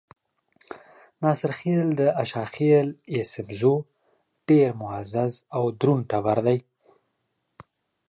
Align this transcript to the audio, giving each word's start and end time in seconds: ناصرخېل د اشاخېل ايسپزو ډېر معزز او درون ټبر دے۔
ناصرخېل 1.21 1.87
د 1.99 2.01
اشاخېل 2.23 2.87
ايسپزو 3.11 3.75
ډېر 4.47 4.69
معزز 4.81 5.33
او 5.57 5.63
درون 5.79 5.99
ټبر 6.09 6.37
دے۔ 6.45 6.57